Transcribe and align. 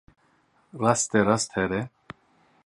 Rasterast 0.73 1.53
here. 1.53 1.91